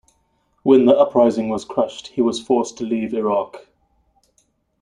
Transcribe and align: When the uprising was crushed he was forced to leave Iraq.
When 0.63 0.87
the 0.87 0.97
uprising 0.97 1.49
was 1.49 1.63
crushed 1.63 2.07
he 2.07 2.23
was 2.23 2.41
forced 2.41 2.75
to 2.79 2.85
leave 2.85 3.13
Iraq. 3.13 3.67